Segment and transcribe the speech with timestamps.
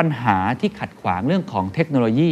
[0.00, 2.30] ปัญหาที่ขัดขวางเรื่องของเทคโนโลยี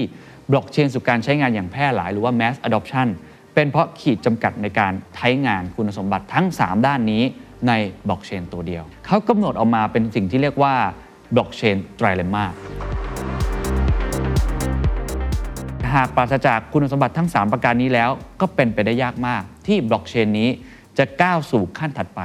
[0.50, 3.08] บล็อกเชนสู่การใช้งานอย่างแพร่หลายหรือว่า mass adoption
[3.54, 7.22] เป็นเพราะขีดจำกัดในการใช้งานคุณสมบัติทั้ง 3 ด้านนี้
[7.68, 7.72] ใน
[8.08, 10.74] บล็อกเชนตัวเดียว เขากำหนดออกมาเป็นสิ่งที่เรียกว่า
[11.34, 12.44] บล็อกเชนไตรเลมา
[15.94, 18.10] หากปราศจากคุณสมบัติทั้ง 3 ประการนี้แล้ว
[18.40, 20.48] ก็เป็นไปได้ยากมาก ที่บล็อกเชนนี้
[20.98, 22.22] จะก้าวสู่ขั้นถัดไป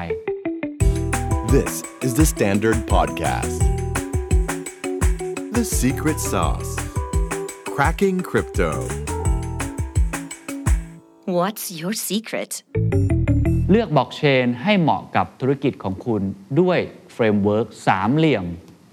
[1.54, 1.74] This
[2.06, 3.73] is the Standard Podcast.
[5.60, 6.72] The Secret Sauce.
[7.76, 8.72] Cracking Crypto.
[11.38, 12.52] What's your secret?
[13.72, 16.22] เลือกบล็อกเชนให้เหมาะกับธุรกิจของคุณ
[16.62, 16.80] ด้วย
[17.14, 18.46] framework สามเหลี่ยม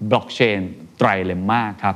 [0.09, 0.59] Blockchain
[0.97, 1.95] Trilemma ครับ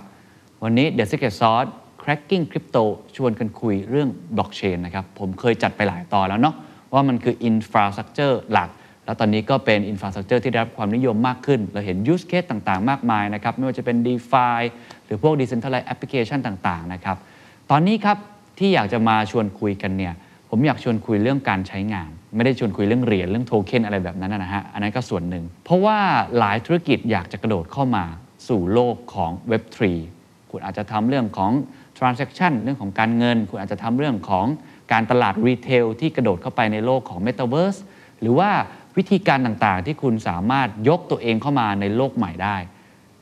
[0.64, 1.70] วันนี้ The Secret Sauce
[2.02, 2.84] Cracking Crypto
[3.16, 6.56] ชวนกันคุยเรื่องบล็อกเชนนะครับ ผมเคยจัดไปหลายตอนแล้วเนาะ
[6.94, 8.70] ว่ามันคือ infrastructure หลัก
[9.06, 14.60] แล้วตอนนี้ก็เป็น infrastructure ที่ได้รับความนิยมมากขึ้น เราเห็น use case ต่างๆ มากมายนะครับ ไม่ว่าจะเป็น DeFi
[15.06, 17.18] หรือพวก Decentralized Application ต่างๆ นะครับ
[17.72, 18.18] ตอนนี้ครับ
[18.60, 20.14] ที่อยากจะมาชวนคุยกันเนี่ย
[20.50, 26.00] ผมอยากชวนคุยเรื่องการใช้งาน ไม่ได้ชวนคุยเรื่องเหรียญเรื่องโทเค็นอะไรแบบนั้นนะฮะ อันนั้นก็ส่วนหนึ่ง เพราะว่า
[26.38, 28.06] หลายธุรกิจอยากจะกระโดดเข้ามา
[28.48, 29.80] สู่โลกของ Web3
[30.52, 31.52] คุณอาจจะทำเรื่องของ
[31.98, 34.46] transaction เรื่องของการเงิน คุณอาจจะทำเรื่องของ
[34.92, 37.80] การตลาดรีเทลที่กระโดดเข้าไปในโลกของ Metaverse
[38.22, 38.50] หรือว่า
[38.98, 42.58] วิธีการต่างๆ ที่คุณสามารถยกตัวเองเข้ามาในโลกใหม่ได้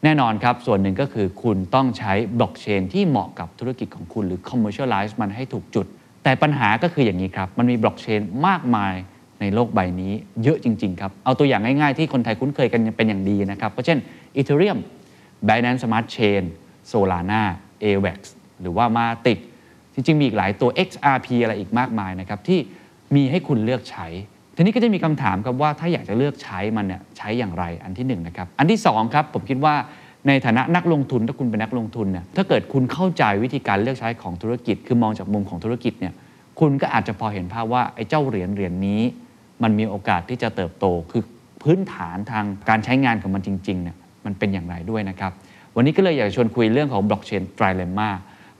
[0.03, 5.85] แน่นอนครับ ส่วนหนึ่งก็คือคุณต้องใช้บล็อกเชนที่เหมาะกับธุรกิจของคุณหรือ commercialize มันให้ถูกจุด
[6.23, 8.93] แต่ปัญหาก็คืออย่างนี้ครับ มันมีบล็อกเชนมากมาย
[9.41, 10.13] ในโลกใบนี้
[10.43, 13.99] เยอะจริง ๆ ครับ เอาตัวอย่างง่าย ๆ ที่คนไทยคุ้นเคยกันเป็นอย่างดีนะครับ ก็เช่น
[14.39, 14.79] Ethereum
[15.47, 16.43] Binance Smart Chain
[16.91, 17.43] Solana
[17.83, 18.19] AVAX
[18.61, 19.39] หรือว่า Matic
[19.93, 22.59] จริง ๆ มีอีกหลายตัว XRP อะไรอีกมากมายนะครับที่
[23.15, 24.07] มีให้คุณเลือกใช้
[24.55, 29.75] ทีนี้ก็จะมีคำถามครับว่าถ้าอยากจะเลือกใช้มันเนี่ยใช้อย่างไรอันที่1นนะครับอันที่2ครับผมคิดว่า
[30.27, 36.13] ในฐานะนักลงทุนถ้าคุณเป็นนักลงทุนเนี่ยถ้าเกิดคุณเข้าใจวิธีการเลือกใช้ของธุรกิจ คือมองจากมุมของธุรกิจเนี่ย
[36.59, 39.01] คุณก็อาจจะพอเห็นภาพว่าไอ้เจ้าเหรียญเหรียญนี้
[39.63, 41.23] มันมีโอกาสที่จะเติบโต คือ
[41.63, 43.95] พื้นฐานทางการใช้งานของมันจริงๆเนี่ย
[44.25, 45.31] มันเป็นอย่างไรด้วยนะครับ
[45.75, 48.09] วันนี้ก็เลยอยากชวนคุยเรื่องของบล็อกเชนไตรเลม่า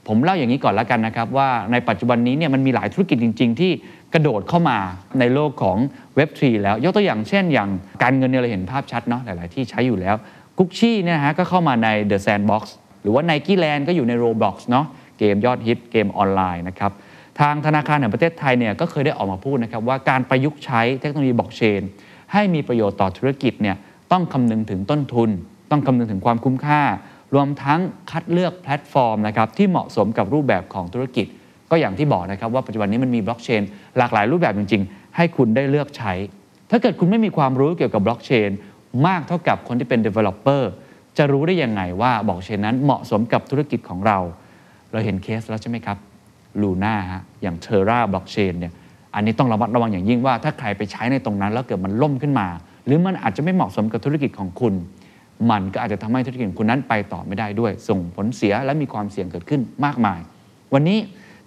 [0.08, 3.72] ผมเล่าอย่างนี้ก่อนแล้วกันนะครับว่าในปัจจุบันนี้เนี่ยมันมีหลายธุรกิจจริง ๆ ที่
[4.14, 4.78] กระโดดเข้ามา
[5.20, 5.76] ในโลกของ
[6.18, 7.70] Web3 แล้ว ยกตัวอย่างเช่นอย่าง
[8.02, 10.16] การเงินเนี่ยเราเห็นภาพชัดเนาะหลาย ๆ ที่ใช้อยู่แล้ว
[10.58, 12.62] กุ๊กชี่เนี่ยฮะก็เข้ามาใน The Sandbox
[13.02, 14.86] หรือว่า Nike Land ก็อยู่ใน Roblox เนาะ
[15.18, 16.92] เกมยอดฮิตเกมออนไลน์นะครับ
[17.40, 21.80] ทางธนาคารแห่งประเทศไทยเนี่ยก็เคยได้ออกมาพูดนะครับว่าการประยุกต์ใช้เทคโนโลยีบล็อกเชน
[22.32, 23.76] ให้มีประโยชน์ต่อธุรกิจเนี่ย
[24.12, 25.30] ต้องคำนึงถึงต้นทุน
[25.70, 26.82] ต้องคำนึงถึงความคุ้มค่า
[27.34, 31.26] รวมทั้งคัดเลือกแพลตฟอร์มนะครับที่เหมาะสมกับรูปแบบของธุรกิจ
[31.74, 33.62] ก็อย่างที่บอกนะครับว่าปัจจุบันนี้มันมีบล็อกเชน
[33.98, 36.12] หลากหลายรูปแบบจริง ๆ ให้คุณได้เลือกใช้
[36.70, 38.50] ถ้าเกิดคุณไม่มีความรู้เกี่ยวกับบล็อกเชน
[39.06, 40.62] มากเท่ากับคนที่เป็น developer
[41.18, 44.18] จะรู้ได้ยังไงว่าบล็อกเชนนั้นเหมาะสมกับธุรกิจของเรา
[44.92, 45.98] เราเห็นเคสแล้วใช่ไหมครับ
[46.60, 48.72] ลูน่าฮะอย่างเทอร่าบล็อกเชนเนี่ย
[49.14, 52.46] อันนี้ต้องระมัดระวังอย่างยิ่งว่าถ้าใครไปใช้ในตรงนั้น แล้วเกิดมันล่มขึ้นมา
[52.86, 54.74] หรือมันอาจจะไม่เหมาะสมกับธุรกิจของคุณ
[55.50, 60.20] มันก็อาจจะทำให้ธุรกิจคุณนั้นไปต่อไม่ได้ด้วย ส่งผลเสียและมีความเสี่ยงเกิดขึ้นมากมาย
[60.74, 60.98] วันนี้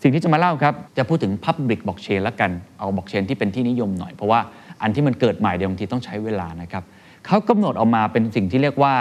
[0.01, 4.39] สิ่งที่จะมาเล่าครับ จะพูดถึง Public Blockchain ล้วกันเอาบล็อกเชนที่เป็นที่นิยมหน่อย เพราะว่า
[4.81, 6.83] อันที่มันเกิดใหม่เดี๋ยวบางทีต้องใช้เวลานะครับ
[7.25, 8.93] เขากำหนดออกมาเป็นสิ่งที่เรียกว่า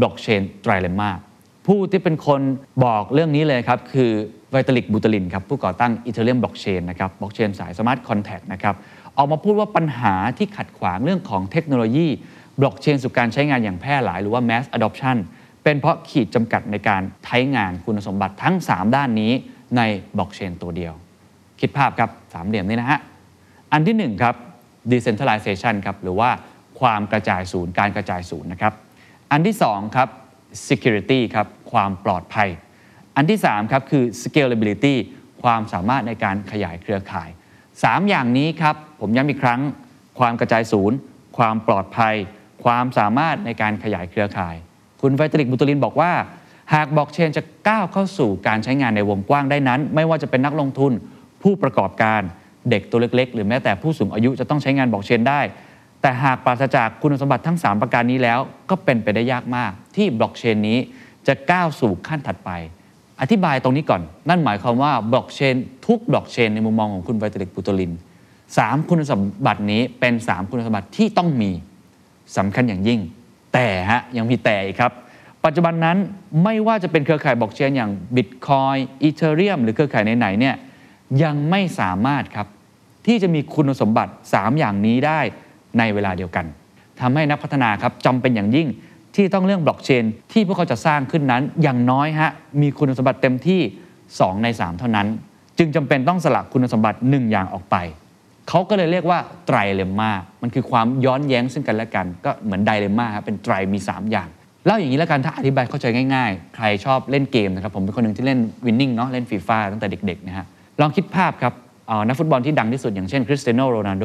[0.00, 1.10] Blockchain Trilemma
[1.66, 2.40] ผู้ที่เป็นคน
[2.84, 4.10] บอกเรื่องนี้เลยครับ คือ
[4.50, 8.74] วิตาลิกบูเทอรินครับผู้ก่อตั้งอีเธอเรียมบล็อกเชนนะครับบล็อกเชนสาย smart contract นะครับ
[9.16, 12.06] ออกมาพูดว่าปัญหาที่ขัดขวางเรื่องของเทคโนโลยี
[12.60, 15.16] บล็อกเชนสู่การใช้งานอย่างแพร่หลายหรือว่า mass adoption
[15.62, 19.32] เป็นเพราะขีดจำกัดในการใช้งานคุณสมบัติทั้ง 3 ด้านนี้
[19.76, 19.80] ใน
[20.16, 20.94] บล็อกเชนตัวเดียว
[21.60, 23.00] คิดภาพครับสามเหลี่ยมนี้นะฮะ
[23.72, 24.34] อันที่1ครับ
[24.92, 26.30] decentralization ครับหรือว่า
[26.80, 28.72] ความกระจายศูนย์การกระจายศูนย์นะครับ
[29.32, 30.08] อันที่2ครับ
[30.68, 32.48] security ครับความปลอดภัย
[33.16, 34.94] อันที่3ครับคือ scalability
[35.42, 37.28] ความสามารถในการขยายเครือข่าย
[37.68, 39.60] 3 อย่างนี้ครับ ผมย้ำอีกครั้ง
[40.18, 40.96] ความกระจายศูนย์
[41.38, 42.14] ความปลอดภัย
[42.64, 44.56] ความสามารถในการขยายเครือข่าย
[45.00, 46.12] คุณไวตลิกบุตลินบอกว่า
[46.74, 50.92] หากบล็อกเชนจะก้าวเข้าสู่การใช้งานในวงกว้างได้นั้น ไม่ว่าจะเป็นนักลงทุน
[51.42, 52.20] ผู้ประกอบการ
[52.70, 55.40] เด็กตัวเล็ก ๆ หรือแม้แต่ผู้สูงอายุจะต้องใช้งานบล็อกเชนได้
[56.02, 58.38] แต่หากปราศจากคุณสมบัติทั้ง 3 ประการนี้แล้ว
[58.70, 60.78] ก็เป็นไปได้ยากมาก ที่บล็อกเชนนี้
[61.26, 62.50] จะก้าวสู่ขั้นถัดไป
[63.20, 65.56] อธิบายตรงนี้ก่อน นั่นหมายความว่าบล็อกเชน
[65.86, 67.92] ทุกบล็อกเชนในมุมมองของคุณวิตาลิกบูเทอริน
[68.58, 71.50] สามคุณสมบัตินี้เป็น 3 คุณสมบัติที่ต้องมี
[72.36, 73.00] สำคัญอย่างยิ่ง
[73.54, 74.92] แต่ฮะยังมีแต่อีกครับ
[75.44, 75.96] ปัจจุบันนั้น
[76.44, 80.54] ไม่ว่าจะเป็นเครือข่ายบล็อกเชนอย่าง Bitcoin Ethereum หรือเครือข่ายไหนๆเนี่ย
[81.22, 82.46] ยังไม่สามารถครับ
[83.06, 85.20] ที่จะมีคุณสมบัติ 3 อย่างนี้ได้
[85.78, 86.46] ในเวลาเดียวกัน
[87.00, 88.68] ทำให้นักพัฒนาครับจำเป็นอย่างยิ่ง
[89.16, 92.30] ที่ต้องเรื่องบล็อกเชนที่พวกเขาจะสร้างขึ้นนั้น อย่างน้อยฮะ
[92.60, 93.60] มีคุณสมบัติเต็มที่
[94.02, 95.06] 2 ใน 3 เท่านั้น
[95.58, 97.76] จึงจำเป็นต้องสละคุณสมบัติ 1 อย่างออกไป
[98.48, 100.12] เขาก็เลยเรียกว่าไตรเลมมา
[100.42, 104.28] มันคือความย้อนแย้งซึ่งกันและกัน ก็เหมือนไดเลมมาครับเป็นไตรมี 3 อย่าง
[104.66, 110.46] เล่าอย่างนี้แล้วกันถ้าอธิบายเข้าใจง่ายๆ ใครชอบเล่นเกมนะครับ ผมเป็นคนหนึ่งที่เล่นวินนิ่งเนาะเล่นฟีฟ่าตั้งแต่เด็กๆนะฮะ
[110.80, 111.52] ลองคิดภาพครับ
[112.08, 114.04] นักฟุตบอลที่ดังที่สุดอย่างเช่นคริสเตียโนโรนัลโด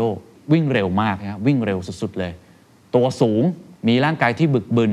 [0.53, 2.31] วิ่งเร็วมากนะฮะวิ่งเร็วสุดๆเลย
[2.95, 3.43] ตัวสูง
[3.87, 4.91] มีร่างกายที่บึกบึน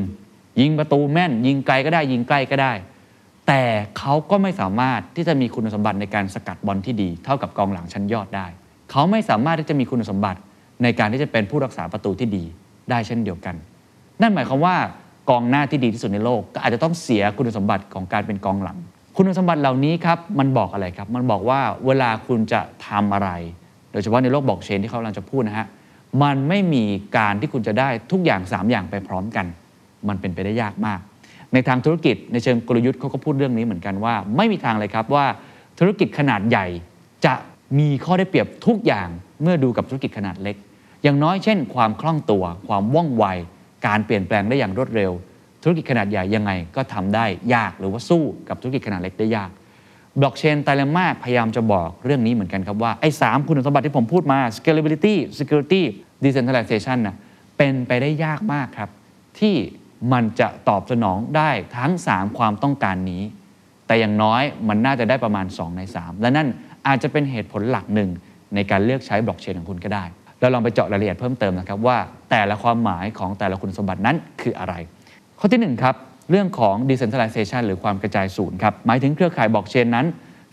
[0.61, 2.72] ยิงประตูแม่น ยิงไกลก็ได้ยิงใกล้ก็ได้
[3.46, 3.62] แต่
[3.99, 8.46] เขาก็ไม่สามารถที่จะมีคุณสมบัติในการสกัดบอลที่ดี เท่ากับกองหลังชั้นยอดได้
[8.90, 10.40] เขาไม่สามารถที่จะมีคุณสมบัติ
[10.82, 12.44] ในการที่จะเป็นผู้รักษาประตูที่ดี
[12.90, 13.55] ได้เช่นเดียวกัน
[14.22, 14.76] นั่นหมายความว่า
[15.31, 18.79] กองหน้าที่ดีที่สุดในโลก ก็อาจจะต้องเสียคุณสมบัติของการเป็นกองหลัง
[19.17, 23.31] คุณสมบัติเหล่านี้ครับมันบอกอะไรครับ มันบอกว่าเวลาคุณจะทำอะไร
[23.93, 25.67] โดยเฉพาะในโลกบอกเชนที่เขากำลังจะพูดนะฮะ
[26.23, 26.85] มันไม่มี
[27.17, 29.47] การที่คุณจะได้ทุกอย่าง 3 อย่างไปพร้อมกัน
[30.09, 31.00] มันเป็นไปได้ยากมาก
[31.53, 35.26] ในทางธุรกิจในเชิงกลยุทธ์เขาก็พูดเรื่องนี้เหมือนกันว่า ไม่มีทางเลยครับว่า
[35.79, 36.67] ธุรกิจขนาดใหญ่
[37.26, 37.35] จะ
[37.79, 39.09] มีข้อได้เปรียบทุกอย่าง
[39.43, 40.56] เมื่อดูกับธุรกิจขนาดเล็ก
[41.03, 43.25] อย่างน้อยเช่น ความคล่องตัว ความว่องไว
[43.86, 45.12] การเปลี่ยนแปลงได้อย่างรวดเร็ว
[45.62, 49.50] ธุรกิจขนาดใหญ่ยังไงก็ทำได้ยากหรือว่าสู้กับธุรกิจขนาดเล็กได้ยาก
[50.20, 55.82] บล็อกเชนไตรเลม่าพยายามจะบอกเรื่องนี้เหมือนกันครับว่า ไอ้สามคุณสมบัติที่ผมพูดมา scalability security
[56.25, 57.16] decentralization นะ
[57.56, 58.90] เป็นไปได้ยากมากครับ
[59.38, 59.56] ที่
[60.12, 63.22] มันจะตอบสนองได้ทั้ง 3 ความต้องการนี้
[63.87, 66.48] แต่อย่างน้อยมันน่าจะได้ประมาณ 2 ใน 3 และนั่น
[66.87, 68.10] อาจจะเป็นเหตุผลหลักหนึ่ง
[68.54, 70.04] ในการเลือกใช้บล็อกเชนของคุณก็ได้
[70.44, 71.99] เราลองไปเจาะรายละเอียดเพิ่มเติมนะครับว่า
[72.31, 74.75] แต่ละความหมายของแต่ละคุณสมบัตินั้นคืออะไร
[75.38, 75.94] ข้อที่1ครับ
[76.31, 80.06] เรื่องของ decentralization หรือความกระจายศูนย์ครับหมายถึงเครือข่ายบล็อกเชนนั้น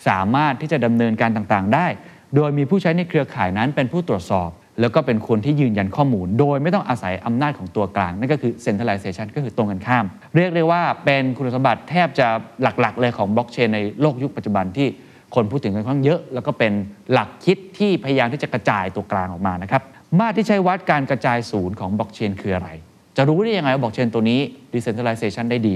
[0.08, 1.88] สามารถที่จะดำเนินการต่างๆ ได้
[2.36, 4.50] โดยมีผู้ใช้ในเครือข่ายนั้นเป็นผู้ตรวจสอบ
[4.82, 10.06] แล้วก็เป็นคนที่ยืนยันข้อมูล โดยไม่ต้องอาศัยอำนาจของตัวกลาง นั่นก็คือ centralization ก็คือตรงกันข้าม
[10.36, 12.28] เรียกได้ว่าเป็นคุณสมบัติแทบจะ
[12.62, 14.88] หลักๆ เลยของบล็อกเชนในโลกยุคปัจจุบันที่
[15.36, 16.74] คนพูดถึงกันค่อนข้างเยอะ แล้วก็เป็น
[17.12, 19.82] หลักคิดที่พยายามที่จะกระจายตัวกลางออกมานะครับ
[20.20, 22.70] มาตรที่ใช้วัดการกระจายศูนย์ของบล็อกเชนคืออะไร
[23.18, 24.40] จะรู้ได้ยังไงว่าบล็อกเชนตัวนี้
[24.74, 25.76] decentralization ได้ดี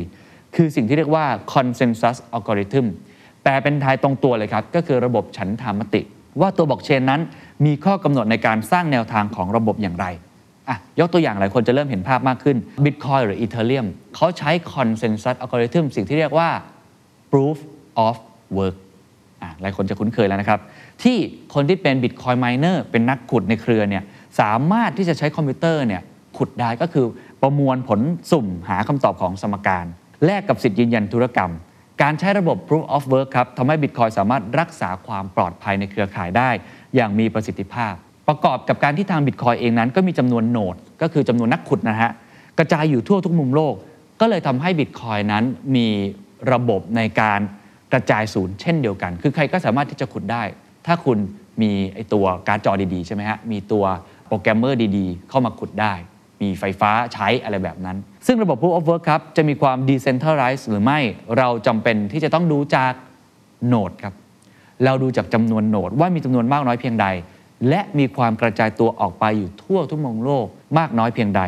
[0.56, 2.86] คือสิ่งที่เรียกว่า consensus algorithm
[3.44, 6.02] แปลเป็นไทยตรงตัวเลยครับ ก็คือระบบฉันทามติ
[6.42, 7.22] ว่าตัวบล็อกเชนนั้น
[7.66, 10.06] มีข้อกำหนดในการสร้างแนวทางของระบบอย่างไร
[10.70, 16.50] อะยกตัวอย่างหลายคนจะเริ่มเห็นภาพมากขึ้น Bitcoin หรือ Ethereum เขาใช้ consensus algorithm สิ่งที่เรียกว่า
[17.32, 17.58] proof
[18.08, 18.16] of
[18.58, 18.76] work
[19.62, 20.60] หลายคนจะคุ้นเคยแล้วนะครับ
[21.04, 21.18] ที่
[21.54, 24.04] คนที่เป็น Bitcoin miner เป็นนักขุดในเครือเนี่ย
[24.40, 26.02] สามารถที่จะใช้คอมพิวเตอร์เนี่ย
[26.38, 27.06] ขุดได้ก็คือ
[27.42, 28.00] ประมวลผล
[28.32, 29.86] สุ่มหาคำตอบของสมการ
[30.26, 31.52] แลกกับสิทธิ์ยืนยันธุรกรรม
[32.02, 36.50] การใช้ระบบ proof of work ครับทำให้ Bitcoin สามารถรักษาความปลอดภัยในเครือข่ายได้
[36.96, 37.94] อย่างมีประสิทธิภาพ
[38.28, 42.12] ประกอบกับการที่ทาง Bitcoin เองนั้น ก็มีจำนวนโนด ก็คือจำนวนนักขุดนะฮะ
[42.58, 43.74] กระจายอยู่ทั่วทุกมุมโลก
[44.22, 45.44] ก็เลยทำให้ Bitcoin นั้น
[45.76, 45.88] มี
[46.52, 47.40] ระบบในการ
[47.94, 50.44] กระจายศูนย์เช่นเดียวกัน คือใครก็สามารถที่จะขุดได้
[50.86, 51.18] ถ้าคุณ
[51.62, 53.84] มีไอตัวการ์ดจอดีๆ ใช่ไหมฮะ มีตัว
[54.28, 55.94] โปรแกรมเมอร์ดีๆ เข้ามาขุดได้
[56.42, 61.00] มีไฟฟ้าใช้อะไรแบบนั้น ซึ่งระบบ Proof of Work ครับ จะมีความ decentralized หรือไม่
[61.38, 62.94] เราจำเป็นที่จะต้องดูจาก
[63.68, 64.14] โนดครับ
[64.86, 67.08] เราดูจากจำนวนโนดว่ามีจำนวนมากน้อยเพียงใด
[67.70, 70.46] และมีความกระจายตัวออกไปอยู่ทั่วทุกมุมโลก
[70.78, 71.42] มากน้อยเพียงใด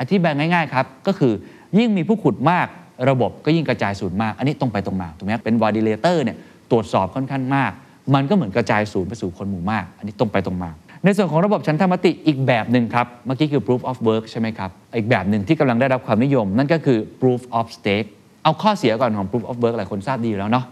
[0.00, 1.32] อธิบายง่ายๆครับ ก็คือ
[1.78, 2.66] ยิ่งมีผู้ขุดมาก
[3.10, 6.36] ระบบก็ยิ่งกระจายศูนย์มาก อันนี้ตรงไปตรงมาถูกไหมเป็น validator เนี่ย
[6.70, 7.72] ตรวจสอบค่อนข้างมาก
[8.14, 10.70] มันก็เหมือนกระจายศูนย์ไปสู่คนหมู่มาก อันนี้ตรงไปตรงมา
[11.04, 18.08] ในส่วนของระบบชั้นธรรมติอีกแบบหนึ่งครับ เมื่อกี้คือ proof of work ใช่ไหมครับ อีกแบบหนึ่งที่กำลังได้รับความนิยม นั่นก็คือ proof of stake
[18.44, 20.64] เอาข้อเสียก่อนของ proof of work หลายคนทราบดีอยู่แล้วเนาะ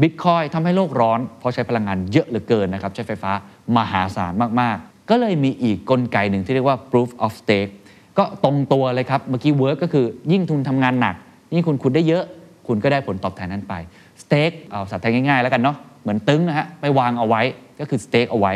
[0.00, 3.32] บิตคอยทำให้โลกร้อนเพราะใช้พลังงานเยอะเหลือเกินนะครับใช้ไฟฟ้า
[3.76, 7.72] มหาศาลมากๆ ก็เลยมีอีกกลไกหนึ่งที่เรียกว่า proof of stake
[8.18, 11.14] ก็ตรงตัวเลยครับ เมื่อกี้ work ก็คือยิ่งทุนทำงานหนัก
[11.54, 12.24] ยิ่งคุณขุดได้เยอะ
[12.66, 13.74] คุณก็ได้ผลตอบแทนนั้นไป
[14.22, 17.42] stake เอาสัตว์ไทยง่ายๆแล้วกันเนาะเหมือนตึ้งนะฮะไปวางเอาไว้
[17.80, 18.52] ก็คือ stake เอาไว้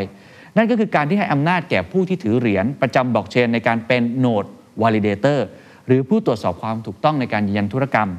[0.57, 4.45] นั่นก็คือการที่ให้อำนาจแก่ผู้ที่ถือเหรียญประจำบล็อกเชนในการเป็นโนด
[4.81, 5.39] validator
[5.87, 8.09] หรือผู้ตรวจสอบความถูกต้องในการยืนยันธุรกรรม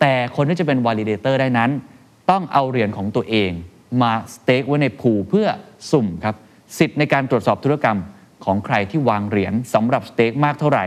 [0.00, 1.70] แต่คนที่จะเป็น validator ได้นั้น
[2.30, 3.50] ต้องเอาเหรียญของตัวเอง
[4.00, 5.46] มาสเต็กไว้ในผูเพื่อ
[5.90, 6.36] สุ่มครับ
[6.78, 7.98] สิทธิ์ในการตรวจสอบธุรกรรม
[8.44, 10.86] ของใครที่วางเหรียญสำหรับสเต็กมากเท่าไหร่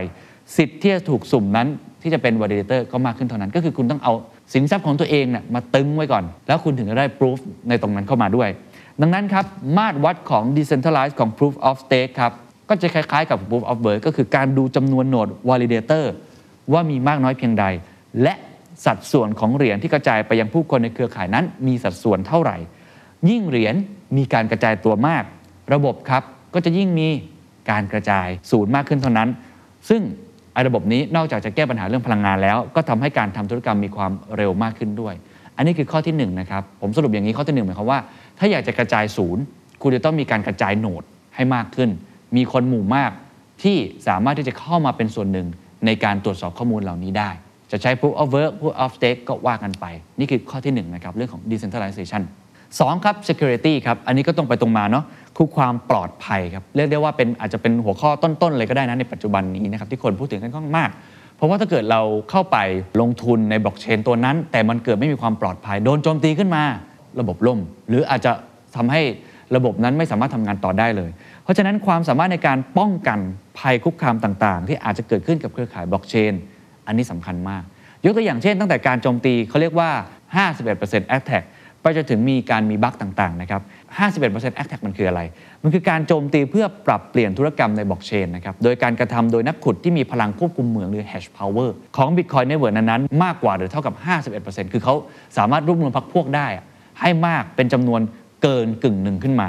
[0.56, 1.68] สิทธิ์ที่จะถูกสุ่มนั้น
[2.02, 4.12] ที่จะเป็น validator ก็มากขึ้นเท่านั้น ก็คือคุณต้องเอา
[4.54, 8.48] สินทรัพย์ของตัวเองเนี่ยมาตึงไว้ก่อน แล้วคุณถึงจะได้ proof ในตรงนั้นเข้ามาด้วย
[9.00, 9.44] ดังนั้นครับ
[9.78, 12.32] มาตรวัดของ decentralized ของ proof of stake ครับ
[12.68, 16.04] ก็จะคล้ายๆกับ proof of work ก็คือการดูจำนวนโนด validator
[16.72, 17.64] ว่ามีมากน้อยเพียงใด
[18.22, 18.34] และ
[18.84, 22.56] สัดส่วนของเหรียญที่กระจายไปยังผู้คนในเครือข่ายนั้น มีสัดส่วนเท่าไหร่
[23.30, 23.74] ยิ่งเหรียญ
[24.16, 25.24] มีการกระจายตัวมาก
[25.74, 26.22] ระบบครับ
[26.54, 27.08] ก็จะยิ่งมี
[27.70, 29.28] การกระจายศูนย์มากขึ้นเท่านั้น
[29.88, 30.02] ซึ่ง
[30.52, 35.14] ไอ้ระบบนี้นอกจากจะแก้ปัญหาเรื่องพลังงานแล้ว ก็ทำให้การทำธุรกรรมมีความเร็วมากขึ้นด้วย
[35.56, 38.00] อันนี้คือข้อที่1นนะครับผมสรุปอย่างนี้ข้อที่1หมายความว่า
[38.38, 39.42] ถ้าอยากจะกระจายศูนย์
[39.82, 41.02] คุณจะต้องมีการกระจายโหนด
[41.34, 41.90] ให้มากขึ้น
[42.36, 43.10] มีคนหมู่มาก
[43.62, 43.76] ที่
[44.08, 45.46] สามารถที่จะเข้ามาเป็นส่วนหนึ่ง
[45.86, 47.30] ในการตรวจสอบข้อมูลเหล่านี้ได้
[47.70, 49.86] จะใช้ proof of work proof of stake ก็ว่ากันไป
[50.18, 52.22] นี่คือข้อที่1นะครับเรื่องของ decentralization
[52.80, 55.04] 2ครับ security ครับ อันนี้ก็ตรงไปตรงมาเนาะ
[55.36, 60.90] คือความปลอดภัยครับ เรียกได้ว่าเป็นอาจจะเป็นหัวข้อต้น ๆ เลยก็ได้นะในปัจจุบันนี้นะครับที่คนพูดถึงกันค่อนมาก
[61.36, 62.58] เพราะว่าถ้าเกิดเราเข้าไป
[63.00, 66.62] ลงทุนในบล็อกเชนตัวนั้น แต่มันเกิดไม่มีความปลอดภัย โดนโจมตีขึ้นมา
[67.20, 68.32] ระบบล่ม หรืออาจจะ
[68.76, 69.00] ทำให้
[69.56, 71.10] ระบบนั้นไม่สามารถทำงานต่อได้เลย
[71.44, 73.18] เพราะฉะนั้นความสามารถในการป้องกัน
[73.58, 76.32] ภัยคุกคามต่างๆ ที่อาจจะเกิดขึ้นกับเครือข่ายบล็อกเชน
[76.86, 77.62] อันนี้สำคัญมาก
[78.04, 79.90] ยกตัวอย่างเช่น ตั้งแต่การโจมตีเขาเรียกว่า
[80.52, 81.44] 51% attack
[81.82, 83.62] ไปจนถึงมีการมีบั๊กต่างๆนะครับ
[84.08, 85.20] 51% attack มันคืออะไร
[85.62, 93.94] มันคือการโจมตีเพื่อปรับเปลี่ยนธุรกรรมในบล็อกเชนนะครับ โดยการกระทำโดยนักขุดที่มีพลังควบคุมเหมืองหรือ hash power ของ Bitcoin Network นั้นๆ มากกว่าหรือเท่ากับ
[94.34, 94.94] 51%คือเขา
[95.36, 96.46] สามารถรวบรวมพรรคพวกได้
[97.00, 98.00] ให้มากเป็นจำนวน
[98.42, 99.48] เกินกึ่งหนึ่งขึ้นมา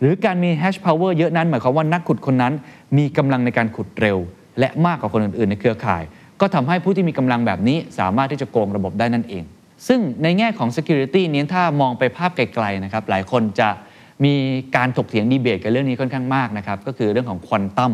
[0.00, 2.52] หรือการมี hash power เยอะนั้น หมายความว่านักขุดคนนั้น
[2.98, 4.18] มีกำลังในการขุดเร็ว
[4.58, 6.02] และมากกว่าคนอื่นๆ ในเครือข่าย
[6.40, 9.44] ก็ทำให้ผู้ที่มีกำลังแบบนี้สามารถที่จะโกงระบบได้นั่นเอง
[9.88, 13.68] ซึ่งในแง่ของ security นี้ถ้ามองไปภาพไกลๆนะครับหลายคนจะ
[14.24, 14.34] มี
[14.76, 17.92] การถกเถียงดีเบตกันเรื่องนี้ค่อนข้างมากนะครับก็คือเรื่องของควอนตัม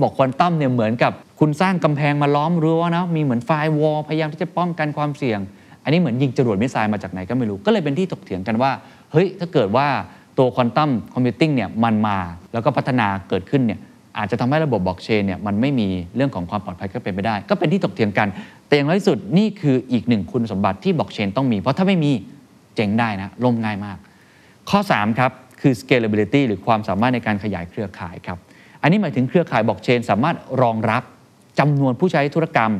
[0.00, 5.40] บอกควอนตัมเนี่ยเหมือนกับคุณสร้างกำแพงมาล้อมรั้วนะมีเหมือน firewall พยายามที่จะป้องกันความเสี่ยง
[5.82, 8.70] อันนี้เหมือนยิงจรวด missile มาจากไหนก็ไม่รู้ก็เลยเป็นที่ถกเถียงกันว่า
[9.12, 9.86] เฮ้ยถ้าเกิดว่า
[10.38, 12.18] ตัว quantum computing เนี่ยมันมา
[12.52, 13.80] แล้วก็พัฒนาเกิดขึ้นเนี่ย
[14.18, 18.28] อาจจะทำให้ระบบบล็อกเชนเนี่ยมันไม่มีเรื่องของความปลอดภัยก็เป็นไปได้ ก็เป็นที่ถกเถียงกัน
[18.66, 22.12] แต่อย่างน้อยสุดนี่คืออีกหนึ่งคุณสมบัติที่บล็อกเชนต้องมี เพราะถ้าไม่มี
[22.74, 23.98] เจ๊งได้นะล่มง่ายมาก
[24.70, 25.30] ข้อ 3 ครับ
[25.60, 28.38] คือ scalability หรือความสามารถในการขยายเครือข่ายครับ
[28.82, 31.02] อันนี้หมายถึงเครือข่ายบล็อกเชนสามารถรองรับ
[31.58, 32.72] จำนวนผู้ใช้ธุรกรรม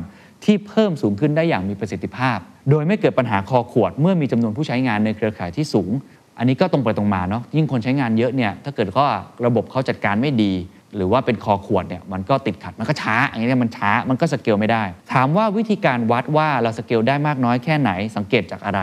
[0.45, 2.37] ที่เพิ่มสูงขึ้นได้อย่างมีประสิทธิภาพ
[2.69, 5.91] โดยไม่เกิดปัญหาคอขวด เมื่อมีจำนวนผู้ใช้งานในเครือข่ายที่สูง
[6.37, 9.05] อันนี้ก็ตรงไปตรงมาเนาะยิ่งคนใช้งานเยอะเนี่ยถ้าเกิดก็
[9.45, 10.53] ระบบเขาจัดการไม่ดี
[10.95, 18.81] หรือว่าเป็นคอขวดเนี่ยมันก็ติดขัดมันก็ช้าอย่างนี้ยมันช้ามันก็สเกลไม่ได้ ถามว่าวิธีการวัดว่าเราสเกลได้มากน้อยแค่ไหนสังเกตจากอะไร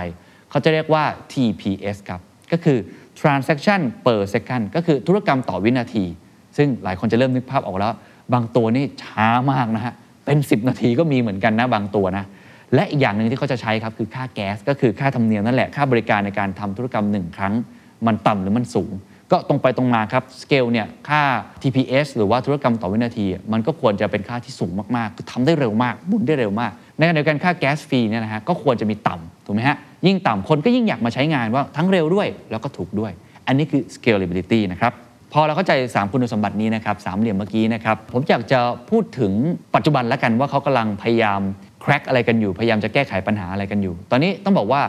[0.50, 2.20] เขาจะเรียกว่า TPS ครับ
[2.52, 2.78] ก็คือ
[3.20, 6.04] transaction per second ก็คือธุรกรรมต่อวินาที
[6.56, 7.92] ซึ่งหลายคนจะเริ่มนึกภาพออกแล้ว
[8.32, 9.94] บางตัวนี่ช้ามากนะฮะ
[10.25, 12.25] เป็น 10 นาทีก็มีเหมือนกันนะบางตัวนะ
[12.75, 17.54] และอีกอย่างหนึ่งที่เขาจะใช้ครับคือค่าแก๊สก็คือค่าธรรมเนียมนั่นแหละค่าบริการในการทำธุรกรรมหนึ่งครั้ง
[18.06, 18.92] มันต่ำหรือมันสูง
[19.32, 21.22] ก็ตรงไปตรงมาครับสเกลเนี่ยค่า
[21.62, 29.76] TPS หรือว่าธุรกรรมต่อวินาที มันก็ควรจะเป็นค่าที่สูงมากๆ คือทำได้เร็วมากหมุนได้เร็วมาก ในขณะเดียวกันค่าแก๊สฟรีเนี่ยนะฮะก็ควรจะมีต่ำถูกไหมฮะ
[30.06, 33.12] ยิ่งต่ำคนก็ยิ่งอยากมาใช้งานว่าทั้งเร็วด้วยแล้วก็ถูกด้วย
[33.46, 34.92] อันนี้คือ scalability นะครับ
[35.32, 39.32] พอเราเข้าใจ 3 คุณสมบัตินี้นะครับสามเหลี่ยมเมื่อกี้นะครับผมอยากจะพูดถึง
[39.74, 41.40] ปัจจุบันแล้วกันว่าเขากำลังพยายาม
[41.84, 44.82] crack อะไรกันอยู่พยายามจะแก้ไขปัญหาอะไรกันอยู่ ตอนนี้ต้องบอกว่า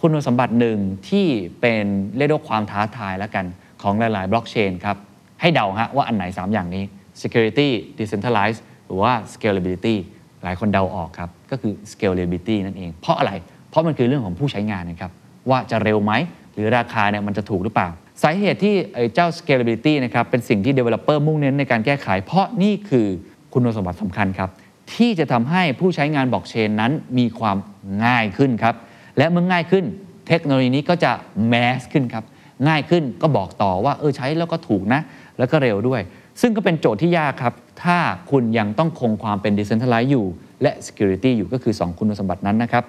[0.00, 0.78] คุณสมบัติหนึ่ง
[1.08, 1.26] ที่
[1.60, 1.84] เป็น
[2.16, 3.44] เรียกว่าความท้าทายแล้วกัน
[3.82, 4.96] ของหลาย ๆ บล็อกเชนครับ
[5.40, 6.84] ให้เดาฮะว่าอันไหน 3 อย่างนี้
[7.22, 7.68] security
[7.98, 9.96] decentralized หรือว่า scalability
[10.42, 13.32] หลายคนเดาออกครับ ก็คือ scalability นั่นเอง เพราะอะไร
[13.70, 15.12] เพราะมันคือเรื่องของผู้ใช้งานนะครับ
[15.50, 16.12] ว่าจะเร็วไหม
[16.54, 17.88] หรือราคาเนี่ยมันจะถูกหรือเปล่า
[18.22, 18.74] สาเหตุที่
[19.14, 23.06] เจ้า scalability นะครับ เป็นสิ่งที่ developer มุ่งเน้นในการแก้ไข เพราะนี่คือ
[23.52, 24.50] คุณสมบัติสำคัญครับ
[24.94, 27.56] ที่จะทำให้ผู้ใช้งานบล็อกเชนนั้นมีความ
[28.04, 28.74] ง่ายขึ้นครับ
[29.18, 29.84] และเมื่อง่ายขึ้น
[30.28, 31.12] เทคโนโลยีนี้ก็จะ
[31.48, 32.24] แมสขึ้นครับ
[32.68, 35.00] ง่ายขึ้นก็บอกต่อว่าเออใช้แล้วก็ถูกนะ
[35.38, 36.00] แล้วก็เร็วด้วย
[36.40, 37.98] ซึ่งก็เป็นโจทย์ที่ยากครับ ถ้า
[38.30, 40.26] คุณยังต้องคงความเป็น decentralized อยู่
[40.62, 42.84] และ security อยู่ก็คือ 2 คุณสมบัตินั้นนะครับ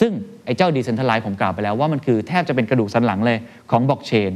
[0.00, 0.12] ซึ่ง
[0.44, 3.38] ไอ้เจ้า decentralized ผมกล่าวไปแล้วว่ามันคือแทบจะเป็นกระดูกสันหลังเลย
[3.70, 4.30] ของบล็อกเชน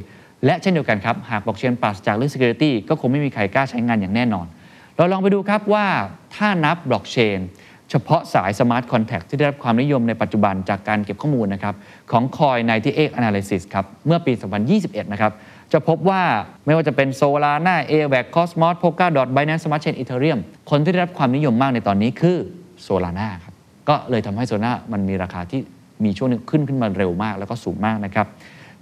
[0.47, 4.47] และเช่นเดียวกันครับ หากบล็อกเชนปราศจากเรื่อง security ก็คงไม่มีใครกล้าใช้งานอย่างแน่นอน
[4.97, 5.87] เราลองไปดูครับว่า
[6.37, 7.39] ถ้านับบล็อกเชน
[7.91, 11.75] เฉพาะสาย Smart Contract ที่ได้รับความนิยมในปัจจุบันจากการเก็บข้อมูลนะครับ
[12.11, 14.33] ของ Coin 98 Analysis ครับเมื่อปี
[14.73, 15.33] 2021 นะครับ
[15.73, 16.23] จะพบว่า
[16.67, 22.37] ไม่ว่าจะเป็น Solana, AVAX, Cosmos, Polkadot, Binance Smart Chain, Ethereum คนที่ได้รับความนิยมมากในตอนนี้คือ
[22.87, 23.55] Solana ครับ
[23.89, 25.61] ก็เลยทำให้ Solana มันมีราคาที่
[26.05, 28.27] มีช่วงหนึงขึ้นขึ้นมาเร็วมาก แล้วก็สูงมากนะครับ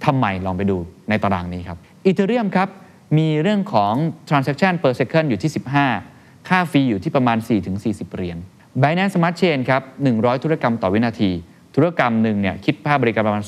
[0.05, 0.77] ทำไมลองไปดู
[1.09, 1.77] ในตารางนี้ครับ
[2.09, 2.69] Ethereum ครับ
[3.17, 3.93] มีเรื่องของ
[4.29, 5.51] transaction per second อยู่ที่
[5.99, 7.37] 15 ค่าฟรีอยู่ที่ประมาณ
[7.77, 8.39] 4-40 เหรียญ
[8.77, 9.81] Binance Smart Chain ครับ
[10.13, 11.31] 100 ธุรกรรมต่อวินาที
[11.75, 13.43] ธุรกรรมหนึ่งเนี่ยคิดค่าบริการประมาณ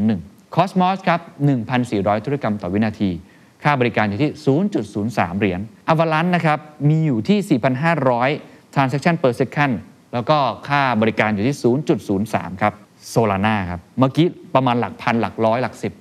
[0.00, 1.20] 0.01 Cosmos ครับ
[1.72, 3.10] 1,400 ธุรกรรมต่อวินาที
[3.62, 4.30] ค่าบริการอยู่ที่
[4.84, 5.60] 0.03 เหรียญ
[5.92, 7.60] Avalanche นะครับ มีอยู่ที่
[8.26, 9.74] 4,500 transaction per second
[10.12, 10.38] แล้วก็
[10.68, 11.56] ค่าบริการอยู่ที่
[12.08, 12.72] 0.03 ครับ
[13.12, 15.92] Solana ครับ เมื่อกี้ประมาณหลักพันหลักร้อยหลักสิบ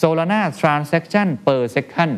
[0.00, 2.12] Solana transaction per second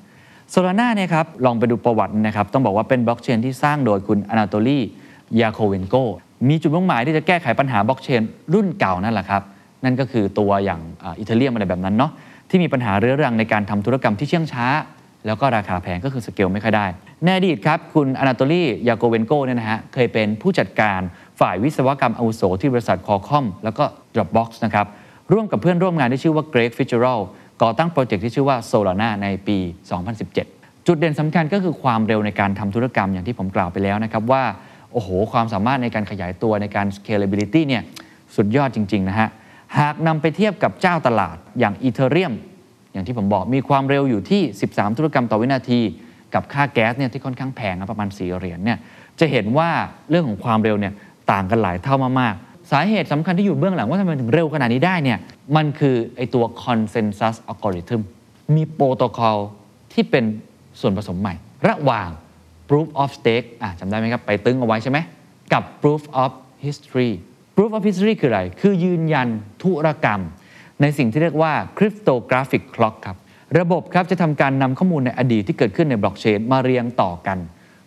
[0.50, 4.78] Solana เนี่ยครับลองไปดูประวัตินะครับต้องบอกว่าเป็นบล็อกเชนที่สร้างโดยคุณอนาโตลี
[5.40, 5.94] ยาโคเวนโก
[6.48, 8.22] มีจุดมุ่งหมายที่จะแก้ไขปัญหาบล็อกเชน
[8.54, 9.42] รุ่นเก่านั่นแหละครับ
[9.84, 10.80] นั่นก็คือตัวอย่าง
[11.18, 12.12] Ethereum อะไรแบบนั้นเนาะ
[12.54, 14.66] ที่มีปัญหาเรื้อรังในการทำธุรกรรมที่เชื่องช้า
[15.26, 16.86] แล้วก็ราคาแพงก็คือสเกลไม่ค่อยได้
[17.24, 21.00] ในอดีตครับ คุณอนาโตลียาโคเวนโกเนี่ยนะฮะเคยเป็นผู้จัดการ
[21.40, 23.84] ฝ่ายวิศวกรรมอาวุโสที่บริษัท Qualcomm แล้วก็
[24.14, 24.86] Dropbox นะครับ
[25.32, 27.24] ร่วมกับเพื่อนร่วมงานที่ชื่อว่า Greg Fitzgerald
[27.62, 29.58] ก่อตั้งโปรเจกต์ที่ชื่อว่า Solana ในปี
[30.22, 34.44] 2017 จุดเด่นสำคัญก็คือความเร็วในการทำธุรกรรมอย่างที่ผมกล่าวไปแล้วนะครับว่า
[34.92, 37.82] โอ้โห ความสามารถในการขยายตัวในการ scalability เนี่ย
[38.36, 39.28] สุดยอดจริง ๆ นะฮะ
[39.80, 42.34] หากนำไปเทียบกับเจ้าตลาดอย่าง Ethereum
[42.92, 45.80] อย่างที่ผมบอกมีความเร็วอยู่ที่ 13 ธุรกรรมต่อวินาที
[46.34, 48.78] กับค่าแก๊สเนี่ยที่ค่อนข้างแพงนะประมาณ 4 เหรียญเนี่ย
[49.20, 49.68] จะเห็นว่า
[50.10, 50.92] เรื่องของความเร็วเนี่ย
[51.32, 55.18] ต่างกันหลายเท่ามากๆ สาเหตุสำคัญที่อยู่เบื้องหลังว่าทำไมถึงเร็วขนาดนี้ได้เนี่ย
[55.56, 58.02] มันคือไอตัว consensus algorithm
[58.54, 59.38] มีโปรโตคอล
[59.92, 60.24] ที่เป็น
[60.80, 61.34] ส่วนผสมใหม่
[61.68, 62.08] ระหว่าง
[62.68, 64.98] proof of stake อะจำได้ไหมครับ ไปตึงเอาไว้ใช่ไหม
[65.52, 66.30] กับ proof of
[66.66, 67.12] history
[67.54, 69.28] proof of history คืออะไร คือยืนยัน
[69.62, 70.20] ธุรกรรม
[70.80, 73.16] ในสิ่งที่เรียกว่า cryptographic clock ครับ
[73.58, 77.38] ระบบครับจะทำการนำข้อมูลในอดีตที่เกิดขึ้นในบล็อกเชนมาเรียงต่อกัน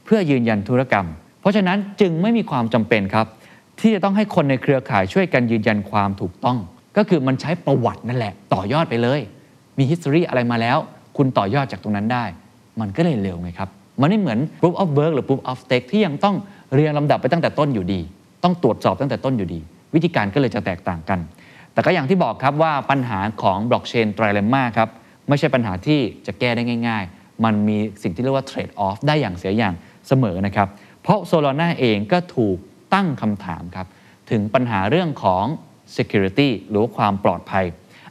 [0.05, 1.07] เพื่อยืนยันธุรกรรม
[1.41, 3.27] เพราะฉะนั้นจึงไม่มีความจำเป็นครับ
[3.79, 6.57] ที่จะต้องให้คนในเครือข่ายช่วยกันยืนยันความถูกต้อง
[6.97, 9.21] ก็คือมันใช้ประวัตินั่นแหละ ต่อยอดไปเลย
[9.77, 10.77] มี history อะไรมาแล้ว
[11.17, 12.25] คุณต่อยอดจากตรงนั้นได้
[12.79, 13.69] มันก็เลยเร็วไงครับ
[14.01, 16.35] มันไม่เหมือน proof of work หรือ proof of stake ที่ยังต้อง
[16.73, 18.01] เรียงลำดับไปตั้งแต่ต้นอยู่ดี
[18.43, 19.59] ต้องตรวจสอบตั้งแต่ต้นอยู่ดี
[19.93, 21.19] วิธีการก็เลยจะแตกต่างกัน
[21.73, 24.89] แต่ก็อย่างที่บอกครับว่าปัญหาของบล็อกเชนไตรเลมมาครับ
[25.27, 29.73] ไม่ใช่ปัญหาที่จะแก้ได้ง่าย ๆ มันมีสิ่งที่เรียกว่าเทรดออฟได้อย่างเสียอย่าง
[30.07, 30.67] เสมอนะครับ
[31.01, 32.57] เพราะโซลาร่าเองก็ถูก
[32.93, 33.87] ตั้งคำถามครับ
[34.31, 35.45] ถึงปัญหาเรื่องของ
[35.97, 37.65] security หรือว่าความปลอดภัย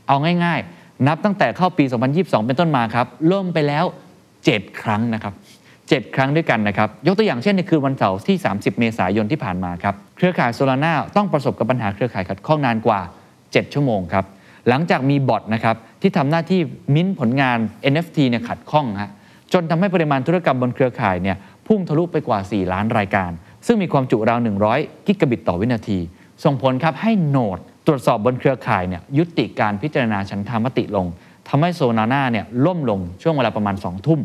[0.06, 1.84] เอาง่ายๆ นับตั้งแต่เข้าปี
[2.16, 3.84] 2022 เป็นต้นมาครับล่มไปแล้ว
[4.32, 5.34] 7 ครั้งนะครับ
[5.74, 13.00] 7 ครั้งด้วยกันนะครับ ยกตัวอย่างเช่นในคืนวันเสาร์ที่ 30 เมษายนที่ผ่านมาครับ เครือข่ายโซลาร่าต้องประสบกับปัญหาเครือข่ายขัดข้องนานกว่า
[13.36, 14.24] 7 ชั่วโมงครับ
[14.68, 16.60] หลังจากมีบอทนะครับที่ทำหน้าที่
[16.94, 17.58] มิ้นผลงาน
[17.92, 19.10] NFT เนี่ยขัดข้องฮะ
[19.52, 23.30] จนทำให้ปริมาณธุรกรรมบนเครือข่ายเนี่ยพุ่งทะลุไปกว่า 4 ล้านรายการ
[23.66, 24.38] ซึ่งมีความจุราว
[24.72, 25.98] 100 กิกะบิตต่อวินาที
[26.44, 31.06] ส่งผลครับให้โนดตรวจสอบบนเครือข่ายเนี่ยยุติการพิจารณาฉันทามติลง
[31.48, 34.20] ทำให้โซนาน่าเนี่ยล่มลงช่วงเวลาประมาณ 2 ทุ่ม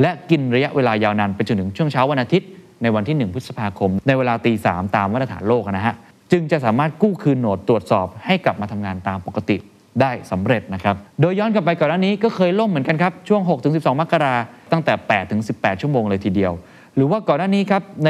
[0.00, 2.48] และกินระยะเวลายาวนานไปจนถึงช่วงเช้าวันอาทิตย์
[2.82, 5.94] ในวันที่ 1 พฤษภาคม ในเวลาตีสามตามมาตรฐานโลกนะฮะ
[6.32, 9.56] จึงจะสามารถกู้คืนโหนดตรวจสอบให้กลับมาทำงานตามปกติ
[10.00, 14.34] ได้สำเร็จนะครับ โดยย้อนกลับไปก่อนหน้านี้ก็เคยล่มเหมือนกันครับ ช่วง 6-12 มกรา
[14.72, 14.92] ตั้งแต่
[15.38, 16.52] 8-18 ชั่วโมงเลยทีเดียว
[16.94, 18.08] หรือว่าก่อนหน้านี้ครับ ใน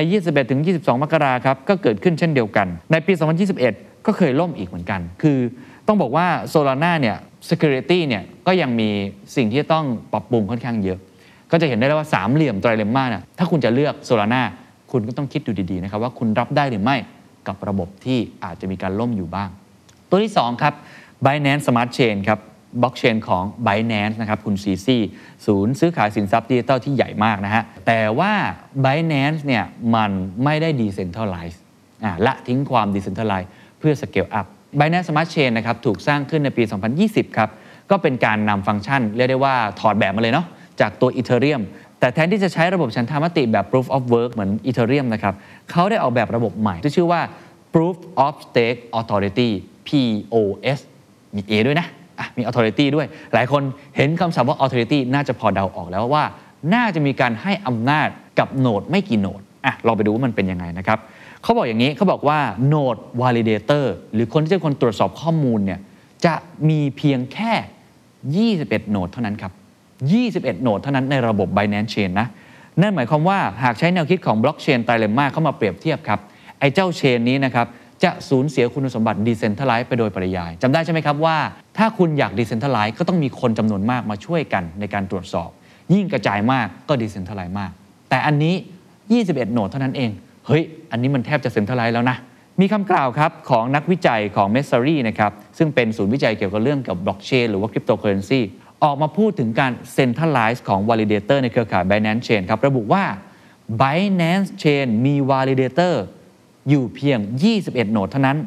[0.53, 3.13] 21-22 มกราครับ ก็เกิดขึ้นเช่นเดียวกัน ในปี
[3.59, 5.39] 2021 ก็เคยล่มอีกเหมือนกัน คือ
[5.87, 7.17] ต้องบอกว่าโซลาร่าเนี่ย
[7.49, 8.91] security เนี่ยก็ยังมี
[9.37, 10.99] สิ่งที่ต้องปรับปรุงค่อนข้างเยอะ
[11.51, 14.43] ก็จะเห็นได้เลยว่าสามเหลี่ยมไตรเลมมาเนี่ยถ้าคุณจะเลือกโซลาร่า
[14.93, 16.97] คุณก็ต้องคิดดูดีๆนะครับว่าคุณรับได้หรือไม่
[17.47, 19.49] กับระบบที่อาจจะมีการล่มอยู่บ้าง
[20.09, 20.75] ตัวที่ 2 ครับ
[21.25, 22.41] Binance Smart Chain ครับ
[22.83, 24.97] บล็อกเชนของ Binance นะครับคุณซีซี
[25.47, 28.33] ศูนย์ซื้อขายสินทรัพย์ดิจิตอลที่ใหญ่มากนะฮะ แต่ว่า
[28.85, 30.11] Binance เนี่ยมัน
[30.45, 31.57] ไม่ได้ decentralize
[32.27, 34.47] ละทิ้งความ decentralize เพื่อ scale up
[34.79, 36.63] Binance Smart Chain นะครับถูกสร้างขึ้นในปี
[37.01, 37.51] 2020 ครับ
[37.91, 40.47] ก็เป็นการนำฟังก์ชัน เรียกได้ว่าถอดแบบมาเลยเนาะ
[40.81, 41.63] จากตัว Ethereum
[42.01, 45.35] แต่แทนที่จะใช้ระบบฉันทามติแบบ proof of work เหมือน Ethereum นะครับ
[45.71, 47.21] เขาได้ออกแบบระบบใหม่ที่ชื่อว่า
[47.73, 49.51] proof of stake authority
[49.87, 50.81] POS
[51.35, 53.63] มี A ด้วยนะะมี authority ด้วย หลายคน
[53.97, 56.25] เห็นคำศัพท์ว่า authority น่าจะพอเดาออกแล้วว่า
[56.75, 58.09] น่าจะมีการให้อำนาจ
[58.39, 60.99] กับโหนดไม่กี่โหนดอะลองไปดูว่ามันเป็นยังไงนะครับ
[61.43, 62.39] เขาบอกอย่างนี้เขาบอกว่า
[62.73, 65.81] Node Validator หรือคนที่จะเป็นคนตรวจสอบข้อมูลเนี่ย
[66.27, 66.35] จะ
[66.69, 67.53] มีเพียงแค่
[68.63, 69.53] 21 โนดเท่านั้นครับ
[70.05, 72.29] 21 โหนดเท่านั้นในระบบ Binance Chain นะ
[72.83, 76.21] นั่นหมายความว่าหากใช้แนวคิดของบล็อกเชนไตรเลม่าเข้ามาเปรียบเทียบครับ
[76.61, 77.67] ไอ้เจ้า chain นี้นะครับ
[78.05, 81.37] จะสูญเสียคุณสมบัติ decentralize ไปโดยปริยายจำได้ใช่ไหมครับว่า
[81.79, 85.49] ถ้าคุณอยาก decentralize ก็ต้องมีคนจำนวนมากมาช่วยกันในการตรวจสอบ
[85.95, 87.71] ยิ่งกระจายมากก็ decentralize มาก
[88.11, 88.55] แต่อันนี้
[89.05, 90.11] 21 node เท่านั้นเอง
[90.47, 92.17] เฮ้ย อันนี้มันแทบจะ centralize แล้วนะ
[92.61, 98.41] มีคำกล่าวครับของนักวิจัยของ Messari นะครับซึ่งเป็นศูนย์วิจัยเกี่ยวกับเรื่องกับบล็อกเชนหรือว่าคริปโตเคอเรนซี
[98.85, 103.05] ออกมาพูดถึงการ centralize ของ validator ในเครือข่าย Binance Chain ครับ ระบุว่า
[103.81, 105.95] Binance Chain มี validator
[106.69, 107.19] อยู่เพียง
[107.55, 108.39] 21 node เท่านั้น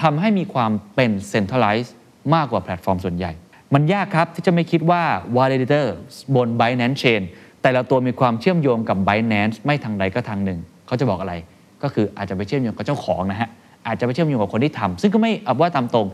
[0.00, 1.88] ทำให้มีความเป็น centralize
[2.34, 3.32] มากกว่าแพลตฟอร์มส่วนใหญ่
[3.74, 5.02] มันยากครับที่จะไม่คิดว่า
[5.36, 5.86] validator
[6.34, 7.22] บน Binance Chain
[7.62, 11.34] แต่ละตัวมีความเชื่อมโยงกับ Binance ไม่ทางใดก็ทางหนึ่ง เขาจะบอกอะไร
[11.82, 13.48] ก็คืออาจจะไปเชื่อมโยงกับเจ้าของนะฮะ
[13.86, 16.06] อาจจะไปเชื่อมโยงกับคนที่ทำซึ่งก็ไม่เอาว่าตามตรง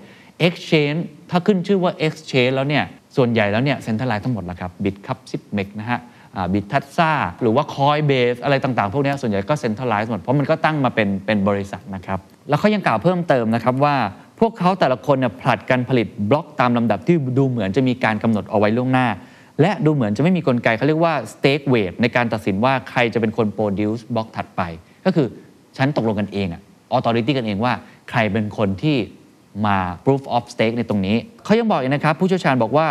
[0.46, 2.84] Exchange ถ้าขึ้นชื่อว่า Exchange แล้วเนี่ย
[3.18, 6.00] ส่วนใหญ่แล้วเนี่ย centralize ทั้งหมดแล้วครับ Bitkub Zipmex นะฮะ
[6.52, 13.96] บิตทัตซ่าหรือว่าคอยเบสอะไรต่างๆ พวกนี้ส่วนใหญ่ก็เซ็นทรัลไลซ์หมด เพราะมันก็ตั้งมาเป็นเป็นบริษัทนะครับ แล้วเขายังกล่าวเพิ่มเติมนะครับว่า
[14.40, 19.07] พวกเขาแต่ละคนเนี่ยผลัดกันผลิตบล็อกตามลำดับที่ดูเหมือนจะมีการกำหนดเอาไว้ล่วงหน้า
[19.61, 24.62] และดูเหมือนจะไม่มีกลไกเขาเรียกว่า stake weight ในการตัดสินว่าใครจะเป็นคน produce บล็อกถัดไป
[25.04, 25.26] ก็คือ
[25.76, 26.62] ฉันตกลงกันเองอะ
[26.96, 27.72] authority กันเองว่า
[28.11, 28.96] ใครเป็นคนที่
[29.66, 32.88] มา proof of stake ในตรงนี้ เขายังบอกอีกนะครับ ผู้เชี่ยวชาญบอกว่า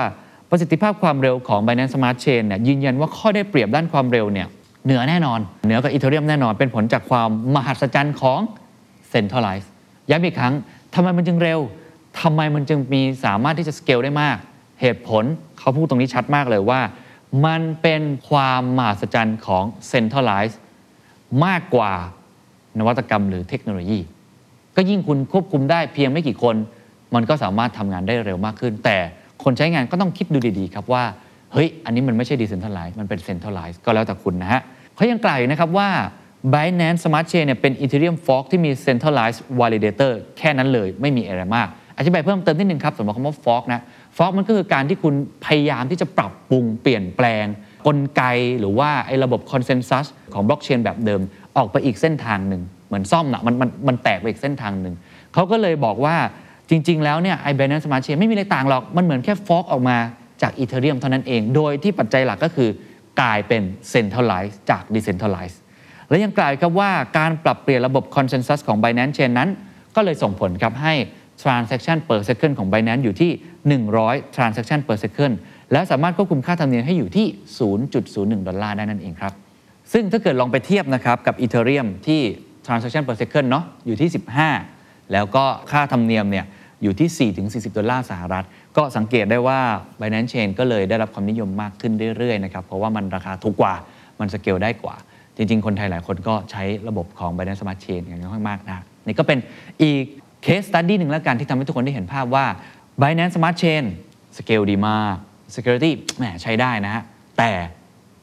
[0.49, 4.47] ประสิทธิภาพความเร็วของ Binance Smart Chain เนี่ยยืนยันว่าข้อได้เปรียบด้านความเร็วเนี่ย
[4.86, 8.39] เหนือแน่นอน เหนือกว่าอีเทเรียมแน่นอน เป็นผลจากความมหัศจรรย์ของ
[9.13, 9.67] Centralize
[10.10, 10.53] ย้ำอีกครั้ง
[10.93, 11.60] ทำไมมันจึงเร็ว
[12.21, 14.38] ทำไมมันจึงมีสามารถที่จะสเกลได้มาก
[14.82, 15.23] เหตุผล
[15.60, 16.82] เขาพูดตรงนี้ชัดมากเลยว่า
[17.45, 20.56] มันเป็นความมหัศจรรย์ของ Centralize
[21.45, 21.93] มากกว่า
[22.80, 23.99] นวัตกรรมหรือเทคโนโลยี
[24.78, 26.56] ก็ยิ่งคุณควบคุมได้เพียงไม่กี่คน
[27.16, 28.98] มันก็สามารถทำงานได้เร็วมากขึ้น แต่
[29.44, 31.04] คนใช้งานก็ต้องคิดดูดีๆครับว่า
[31.54, 34.62] เฮ้ยอันนี้มันไม่ใช่ decentralized มันเป็น centralized ก็แล้วแต่คุณนะฮะ
[34.96, 35.90] เขายังกล่าวอีกนะครับว่า
[36.54, 43.82] Binance Smart Chain เนี่ยเป็น Ethereum fork ที่มี centralized validator แค่นั้นเลยไม่มีอะไรมากอธิบายเพิ่มเติมนิดนึงครับสำหรับคำว่า fork นะ
[44.18, 45.13] fork มันก็คือการที่คุณ
[45.46, 47.46] พยายามที่จะปรับปรุงเปลี่ยนแปลง
[47.88, 48.24] กลไก
[48.60, 51.22] หรือว่าไอ้ระบบ consensus ของบล็อกเชนแบบเดิม
[51.58, 54.95] ออกไปอีกเส้นทางหนึ่ง เหมือนซ่อมนะมันมันมันแตกไปอีกเส้นทางหนึ่ง
[55.34, 56.15] เขาก็เลยบอกว่า
[56.69, 59.97] จริง ๆ แล้วเนี่ยไอ้ Binance Smart Chain ไม่มีอะไรต่างหรอก มันเหมือนแค่ฟอกออกมา
[60.41, 62.69] จาก Ethereum เท่านั้นเอง โดยที่ปัจจัยหลักก็คือ
[63.21, 63.62] กลายเป็น
[63.93, 65.58] Centralized จาก Decentralized
[66.10, 69.50] และยังกล่าวครับว่าการปรับเปลี่ยนระบบ Consensus ของ Binance Chain นั้น
[69.95, 70.93] ก็เลยส่งผลครับให้
[71.43, 73.32] transaction per second ของ Binance อยู่ที่
[73.86, 75.34] 100 transaction per second
[75.71, 77.28] และสามารถควบคุมค่าธรรมเนียมให้อยู่ที่
[77.88, 79.34] 0.01 ดอลลาร์ได้นั่นเองครับ
[79.93, 82.21] ซึ่งถ้าเกิดลองไปเทียบนะครับกับ Ethereum ที่
[82.67, 84.10] transaction per second เนาะอยู่ที่
[84.60, 86.45] 15 แล้วก็ค่าธรรมเนียมเนี่ย
[86.84, 87.32] อยู่ที่
[87.69, 88.45] 4-40 ดอลลาร์สหรัฐ
[88.77, 89.60] ก็สังเกตได้ว่า
[89.99, 93.73] Binance Chain ก็เลยได้รับความนิยมมากขึ้นเรื่อยๆนะครับเพราะว่ามันราคาถูกกว่า
[94.19, 94.95] มันสเกลได้กว่า
[95.38, 99.38] จริง ๆ คนไทยหลายคนก็ใช้ระบบของ Binance Smart Chain กันค่อนข้างมากนะนี่ก็เป็น
[99.82, 100.03] อีก
[100.43, 102.45] case study หนึ่งแล้วกันที่ทำให้ทุกคนได้เห็นภาพว่า
[103.01, 103.84] Binance Smart Chain
[104.38, 105.15] scale ดีมาก
[105.56, 107.03] Security แหมใช้ได้นะฮะ
[107.38, 107.51] แต่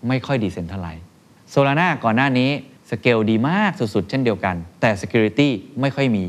[0.08, 2.50] ไม่ค่อย decentralize Solana ก่อนหน้านี้
[2.90, 5.48] สเกลดีมากสุดๆ เช่นเดียวกัน แต่ Security
[5.80, 6.24] ไม่ค่อยมี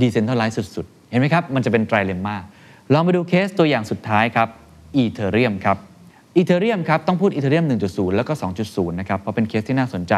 [0.00, 2.36] decentralize สุดๆ เห็นไหมครับ มันจะเป็น trilemma
[2.92, 4.48] ลองไปดูเคสตัวอย่างสุดท้ายครับ
[4.96, 5.76] Ethereum ครับ
[6.36, 8.32] Ethereum ครับต้องพูด Ethereum 1.0 แล้วก็
[8.66, 10.14] 2.0 นะครับ เพราะเป็นเคสที่น่าสนใจ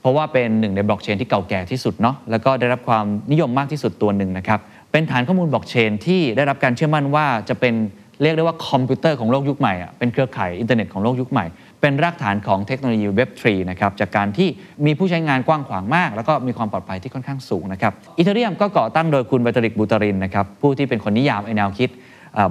[0.00, 4.60] เพราะว่าเป็นหนึ่งในบล็อกเชนที่เก่าแก่ที่สุดเนาะแล้วก็ได้รับความนิยมมากที่สุดตัวหนึ่งนะครับ
[4.92, 7.74] เป็นฐานข้อมูลบล็อกเชนที่ได้รับการเชื่อมั่นว่าจะเป็น
[8.22, 11.44] เรียกได้ว่าคอมพิวเตอร์ของโลกยุคใหม่อะเป็นเครือข่ายอินเทอร์เน็ตของโลกยุคใหม่
[11.84, 14.48] เป็นรากฐานของเทคโนโลยี Web3 นะครับจากการที่
[14.86, 21.90] มีผู้ใช้งานกว้างขวางมาก แล้วก็มีความปลอดภัยที่ค่อนข้างสูงนะครับ Ethereum ก็ก่อตั้งโดยคุณ Vitalik Buterin นะครับผู้ที่เป็นคนนิยามไอ้แนวคิด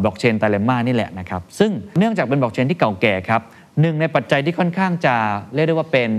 [0.04, 3.42] บล็อกเชน trilemma นี่แหละนะครับซึ่งเนื่องจากเป็นบล็อกเชนที่เก่าแก่ครับ
[3.82, 5.16] หนึ่งในปัจจัยที่ค่อนข้างจะ
[5.54, 6.10] เรียกได้ว่าเป็น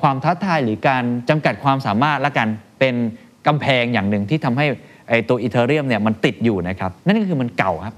[0.00, 2.48] ความท้าทายหรือการจำกัดความสามารถละกัน
[2.78, 2.94] เป็น
[3.46, 4.66] กำแพงอย่างหนึ่งที่ทำให้
[5.08, 7.94] ไอตัวอีเทเรียมเนี่ยมันติดอยู่นะครับนั่นก็คือมันเก่าครับ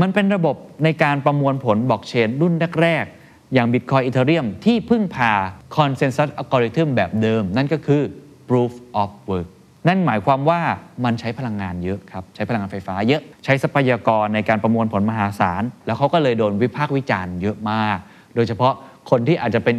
[0.00, 3.06] มันเป็นระบบในการประมวลผลบล็อกเชนรุ่นแรก
[3.54, 5.32] อย่าง Bitcoin Ethereum ที่พึ่งพา
[5.76, 8.02] Consensus Algorithm แบบเดิม นั่นก็คือ
[8.48, 9.48] Proof of Work
[9.88, 10.60] นั่นหมายความว่า
[11.04, 17.98] มันใช้พลังงานเยอะครับ ใช้พลังงานไฟฟ้าเยอะใช้ทรัพยากรในการประมวลผลมหาศาล แล้วเขาก็เลยโดนวิพากษ์วิจารณ์เยอะมาก
[18.34, 18.72] โดยเฉพาะ
[19.10, 19.76] คนที่อาจจะเป็น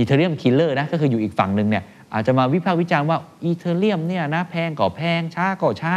[0.00, 3.18] Ethereum Killer นะก็คืออยู่อีกฝั่งหนึ่งเนี่ยอาจจะมาวิพากษ์วิจารณ์ว่า
[3.50, 5.94] Ethereum เนี่ยนะแพงก็แพงช้าก็ช้า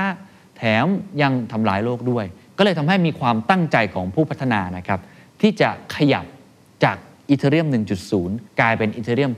[0.58, 0.86] แถม
[1.22, 2.26] ยังทำลายโลกด้วย
[2.58, 5.00] ก็เลยทำให้มีความตั้งใจของผู้พัฒนานะครับ
[5.42, 6.26] ที่จะขยับ
[6.84, 6.98] จาก
[7.32, 7.67] อีเทเรียม
[8.13, 9.32] 1.0 กลายเป็นอีเทเรียม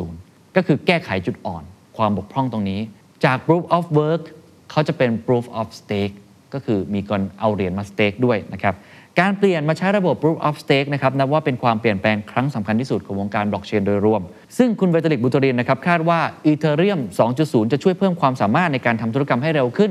[0.00, 1.62] 2.0 ก็คือแก้ไขจุดอ่อน
[1.96, 2.80] ความบกพร่องตรงนี้
[3.24, 4.22] จาก proof of work
[4.70, 6.14] เขาจะเป็น proof of stake
[6.54, 8.74] ก็คือมีการเอาเหรียญมา stake ด้วยนะครับ
[9.20, 14.22] การเปลี่ยนมาใช้ระบบ proof of stake นะครับนับว่าเป็นความเปลี่ยนแปลงครั้งสำคัญที่สุดของวงการบล็อกเชนโดยรวม
[14.58, 17.00] ซึ่งคุณเวตลิกบุตรินนะครับคาดว่า Ethereum
[17.36, 19.90] 2.0 จะช่วยเพิ่มความสามารถในการทำธุรกรรมให้เร็วขึ้น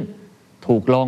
[0.67, 1.07] ถูกลง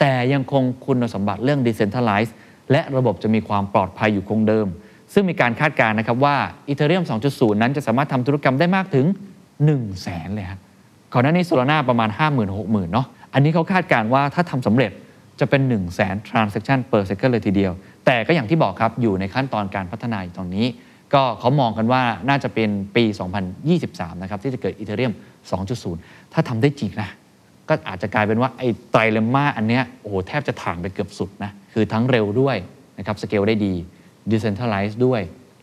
[0.00, 2.32] แต่ยังคงคุณสมบัติเรื่อง decentralized
[2.72, 4.66] และระบบจะมีความปลอดภัยอยู่คงเดิม
[5.12, 6.36] ซึ่งมีการคาดการณ์นะครับว่า
[6.68, 9.06] Ethereum 2.0 นั้นจะสามารถทำธุรกรรมได้มากถึง
[9.40, 10.60] 1 0 0 0 0แสนเลยครับ
[11.12, 14.92] ก่อนหน้านี้โซลาร่าประมาณ 50,000 60,000 เนาะอันนี้เขาคาดการณ์ว่าถ้าทำสำเร็จ
[15.40, 17.72] จะเป็น 1 0 0 0 0แสน transaction per second เลยทีเดียว
[18.06, 20.66] แต่ก็อย่างที่บอกครับอยู่ในขั้นตอนการพัฒนาอยู่ตอนนี้
[21.14, 23.04] ก็เขามองกันว่าน่าจะเป็นปี
[23.62, 25.12] 2023 นะครับที่จะเกิด Ethereum
[25.72, 27.10] 2.0 ถ้าทำได้จริงนะ
[27.68, 32.56] ก็อาจจะกลายเป็นว่าไอ้ไตรเลมมาอันเนี้ยโอ้โหแทบจะถ่างไปเกือบสุดนะคือทั้งเร็วด้วย
[32.98, 33.74] นะครับสเกลได้ดี
[34.30, 35.22] decentralized ด้วย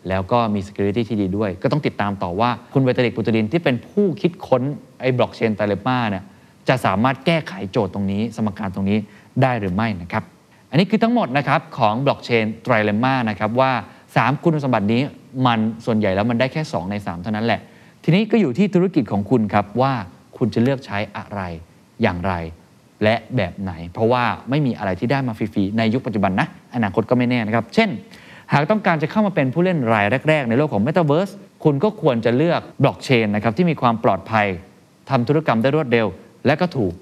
[0.10, 4.62] แล้วก็มี security ที่ดีด้วย ก็ต้องติดตามต่อว่าคุณเวตาลิกปุตรินที่เป็นผู้คิดค้น
[5.02, 6.23] ไอ้บล็อกเชนไตรเลมมาเนี่ย
[6.67, 8.97] จะสามารถแก้ไขโจทย์ตรงนี้ สมการตรงนี้
[9.41, 10.23] ได้หรือไม่นะครับ
[10.69, 13.71] อันนี้คือทั้งหมดนะครับของบล็อกเชนไตรเลมมานะครับว่า
[14.08, 15.02] 3 คุณสมบัตินี้
[15.45, 17.60] มันส่วนใหญ่แล้วมันได้แค่ 2 ใน 3 เท่านั้นแหละ
[18.04, 19.93] ทีนี้ก็อยู่ที่ธุรกิจของคุณครับว่า
[20.38, 21.41] คุณจะเลือกใช้อะไร
[22.02, 22.34] อย่างไร
[23.04, 27.89] และแบบไหน เพราะว่าไม่มีอะไรที่ได้มาฟรีๆในยุคปัจจุบันนะอนาคตก็ไม่แน่นะครับ เช่น
[28.53, 34.47] หากต้องการจะเข้ามาเป็นผู้เล่นรายแรก ๆ ในโลกของ Metaverse คุณก็ควรจะเลือกบล็อกเชนนะครับที่มีความปลอดภัย
[35.09, 36.07] ทำธุรกรรมได้รวดเร็ว
[36.45, 36.93] และก็ถูก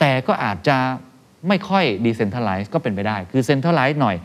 [0.00, 0.76] แต่ก็อาจจะ
[1.48, 4.16] ไม่ค่อย decentralized ก็เป็นไปได้ คือ centralized หน่อย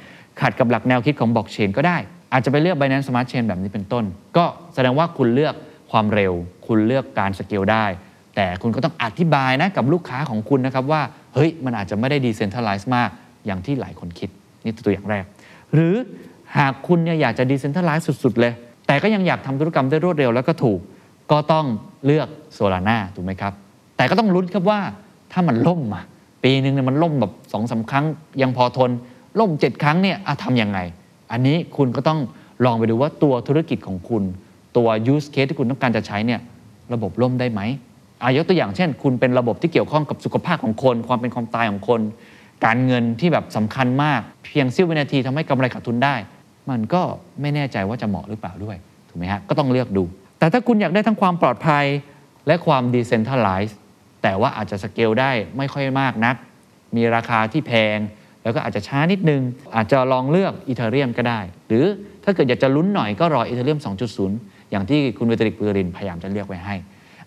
[0.42, 1.98] ขัดกับหลักแนวคิดของบล็อกเชนก็ได้
[2.34, 4.06] อาจจะไปเลือก Binance Smart Chain แบบนี้เป็นต้น
[4.38, 5.56] ก็แสดงว่าคุณเลือก
[5.92, 6.34] ความเร็ว
[6.68, 7.86] คุณเลือกการสเกลได้
[8.36, 11.02] แต่คุณก็ต้องอธิบายนะกับลูกค้าของคุณนะครับว่า
[11.34, 13.10] เฮ้ย มันอาจจะไม่ได้ decentralized มาก
[13.46, 14.30] อย่างที่หลายคนคิด
[14.64, 15.26] นี่ตัวอย่างแรก
[15.74, 15.96] หรือ
[16.58, 18.54] หากคุณเนี่ยอยากจะ decentralized สุด ๆ เลย
[18.88, 20.80] แต่ก็ยังอยากทำธุรกรรมได้รวดเร็วแล้วก็ถูก
[21.32, 21.66] ก็ต้อง
[22.06, 23.54] เลือก Solana ถูกไหมครับ
[23.98, 24.80] แต่ก็ต้องลุ้นครับว่า
[25.32, 26.02] ถ้ามันล่มมา
[26.44, 28.06] ปีหนึ่งเนี่ยมันล่มแบบสองสาครั้ง
[28.42, 28.92] ยังพอทน
[29.40, 30.80] ล่ม 7 ครั้งเนี่ยอะทำยังไง
[31.32, 32.20] อันนี้คุณก็ต้อง
[32.66, 34.24] ลองไปดูว่าตัวธุรกิจของคุณ
[34.78, 36.42] ตัว use case ที่คุณต้องการจะใช้เนี่ย
[36.94, 37.62] ระบบล่มได้ไหม
[38.22, 42.02] อายกตัวอย่างเช่น คุณเป็นระบบที่เกี่ยวข้องกับสุขภาพของคน ความเป็นความตายของคน
[42.66, 46.16] การเงินที่แบบสำคัญมาก เพียงเสี้ยววินาทีทำให้กำไรขาดทุนได้
[46.70, 47.02] มันก็
[47.42, 48.78] ไม่แน่ใจว่าจะเหมาะหรือเปล่าด้วย
[49.10, 50.04] ถูกไหมฮะก็ต้องเลือกดู
[50.40, 51.86] แต่ถ้าคุณอยากได้ทั้งความปลอดภัย
[52.48, 53.76] และความ decentralized
[54.24, 56.36] แต่ว่าอาจจะสเกลได้ไม่ค่อยมากนัก
[56.96, 57.98] มีราคาที่แพง
[58.44, 59.42] แล้วก็อาจจะช้านิดนึง
[59.76, 61.86] อาจจะลองเลือกอีเทเรียมก็ได้ หรือ
[62.24, 63.80] ถ้าเกิดอยากจะลุ้นหน่อยก็รออีเทเรียม
[64.26, 66.76] 2.0 อย่างที่คุณเวตริกปูรินพยายามจะเลือกไว้ให้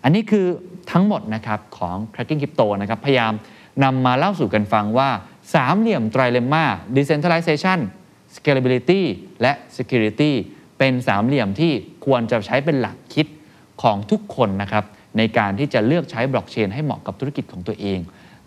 [0.03, 0.45] อันนี้คือ
[0.91, 3.33] ทั้งหมดนะครับของ Cracking Crypto นะครับพยายาม
[3.83, 5.09] นำมาเล่าสู่กันฟังว่า
[5.53, 7.79] สามเหลี่ยมไตรเลมมา decentralization
[8.35, 9.01] scalability
[9.41, 10.31] และ security
[10.77, 11.71] เป็นสามเหลี่ยมที่
[12.05, 13.27] ควรจะใช้เป็นหลักคิด
[13.81, 14.83] ของทุกคนนะครับ
[15.17, 17.99] ในการที่จะเลือกใช้บล็อกเชนให้เหมาะกับธุรกิจของตัวเอง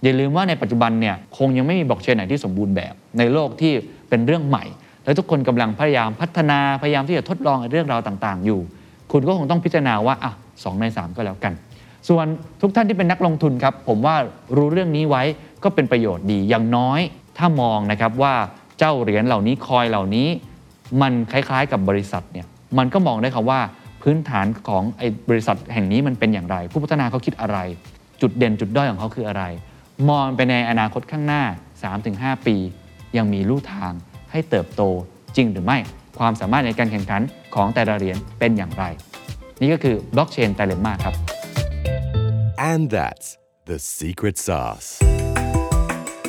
[0.02, 3.72] อย่าลืมว่าในปัจจุบันเนี่ยคงยังไม่มีบล็อกเชนไหนที่สมบูรณ์แบบ ในโลกที่
[4.08, 4.64] เป็นเรื่องใหม่
[5.04, 8.60] และทุกคนกำลังพยายามพัฒนาพยายามที่จะทดลองเรื่องราวต่างๆ อยู่
[9.12, 10.32] คุณก็คงต้องพิจารณาว่าอะ
[10.64, 11.52] สองใน 3 ก็แล้วกัน
[12.08, 12.26] ส่วน
[12.60, 14.16] ทุกท่านที่เป็นนักลงทุนครับผมว่า
[14.56, 15.22] รู้เรื่องนี้ไว้
[15.64, 17.00] ก็เป็นประโยชน์ดีอย่างน้อย
[17.38, 18.34] ถ้ามองนะครับว่า
[18.82, 20.28] เจ้าเหรียญเหล่านี้คอยเหล่านี้
[21.02, 22.46] มันคล้ายๆ กับบริษัทเนี่ย
[22.78, 23.60] มันก็มองได้ครับว่า
[24.02, 27.58] พื้นฐานของไอ้บริษัทแห่งนี้มันเป็นอย่างไร ผู้พัฒนาเขาคิดอะไร
[28.20, 29.44] จุดเด่นจุดด้อยของเขาคืออะไร
[30.10, 31.42] มองไปในอนาคตข้างหน้า
[31.94, 32.56] 3-5 ปี
[33.16, 33.92] ยังมีลู่ทาง
[34.30, 34.82] ให้เติบโต
[35.36, 35.78] จริงหรือไม่
[36.18, 37.22] ความสามารถในการแข่งขัน
[37.54, 38.84] ของแต่ละเหรียญเป็นอย่างไร
[39.60, 41.14] นี่ก็คือบล็อกเชน trilemma ครับ
[42.70, 43.28] And that's
[43.70, 44.88] the secret sauce.